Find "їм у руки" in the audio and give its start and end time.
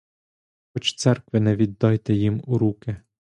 2.13-2.97